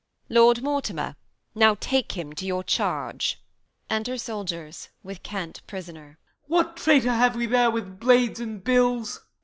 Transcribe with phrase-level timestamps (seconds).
[0.29, 0.33] _Q.
[0.33, 0.35] Isab.
[0.35, 1.15] Lord Mortimer,
[1.53, 3.39] now take him to your charge.
[3.87, 6.17] Enter Soldiers with KENT prisoner.
[6.47, 6.55] Y.
[6.55, 6.63] Mor.
[6.63, 9.19] What traitor have we there with blades and bills?